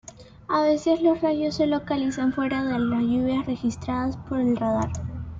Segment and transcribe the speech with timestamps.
[0.47, 4.89] A veces los rayos se localizan fuera de las lluvias registradas por el radar.